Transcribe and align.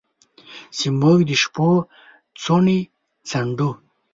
چې 0.77 0.87
موږ 0.99 1.19
د 1.29 1.31
شپو 1.41 1.69
څوڼې 2.41 2.79
څنډو 3.29 3.69